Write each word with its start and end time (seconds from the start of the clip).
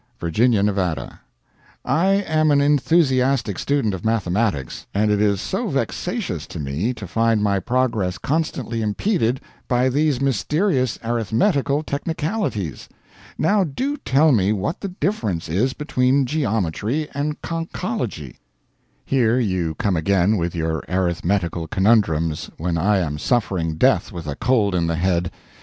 Virginia, 0.19 0.63
Nevada. 0.63 1.19
"I 1.85 2.05
am 2.07 2.49
an 2.49 2.59
enthusiastic 2.59 3.59
student 3.59 3.93
of 3.93 4.03
mathematics, 4.03 4.87
and 4.95 5.11
it 5.11 5.21
is 5.21 5.39
so 5.39 5.67
vexatious 5.69 6.47
to 6.47 6.59
me 6.59 6.91
to 6.95 7.05
find 7.05 7.43
my 7.43 7.59
progress 7.59 8.17
constantly 8.17 8.81
impeded 8.81 9.41
by 9.67 9.89
these 9.89 10.19
mysterious 10.19 10.97
arithmetical 11.03 11.83
technicalities. 11.83 12.89
Now 13.37 13.63
do 13.63 13.95
tell 13.95 14.31
me 14.31 14.51
what 14.51 14.81
the 14.81 14.87
difference 14.87 15.47
is 15.47 15.73
between 15.73 16.25
geometry 16.25 17.07
and 17.13 17.39
conchology?" 17.43 18.37
Here 19.05 19.37
you 19.37 19.75
come 19.75 19.95
again 19.95 20.35
with 20.35 20.55
your 20.55 20.81
arithmetical 20.89 21.67
conundrums, 21.67 22.49
when 22.57 22.75
I 22.75 22.97
am 22.97 23.19
suffering 23.19 23.75
death 23.75 24.11
with 24.11 24.25
a 24.25 24.33
cold 24.33 24.73
in 24.73 24.87
the 24.87 24.95
head. 24.95 25.29